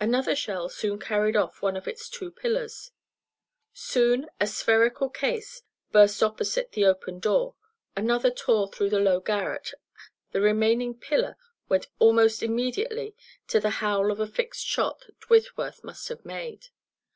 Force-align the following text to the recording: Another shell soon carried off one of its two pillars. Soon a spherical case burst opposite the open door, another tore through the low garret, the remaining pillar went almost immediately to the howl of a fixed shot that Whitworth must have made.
Another 0.00 0.34
shell 0.34 0.68
soon 0.68 0.98
carried 0.98 1.36
off 1.36 1.62
one 1.62 1.76
of 1.76 1.86
its 1.86 2.08
two 2.08 2.32
pillars. 2.32 2.90
Soon 3.72 4.26
a 4.40 4.46
spherical 4.48 5.08
case 5.08 5.62
burst 5.92 6.20
opposite 6.20 6.72
the 6.72 6.84
open 6.84 7.20
door, 7.20 7.54
another 7.94 8.28
tore 8.32 8.66
through 8.68 8.90
the 8.90 8.98
low 8.98 9.20
garret, 9.20 9.74
the 10.32 10.40
remaining 10.40 10.94
pillar 10.94 11.36
went 11.68 11.86
almost 12.00 12.42
immediately 12.42 13.14
to 13.46 13.60
the 13.60 13.70
howl 13.78 14.10
of 14.10 14.18
a 14.18 14.26
fixed 14.26 14.66
shot 14.66 15.04
that 15.06 15.30
Whitworth 15.30 15.84
must 15.84 16.08
have 16.08 16.24
made. 16.24 16.70